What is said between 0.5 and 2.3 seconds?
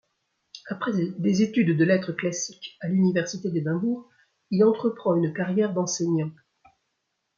Après des études de lettres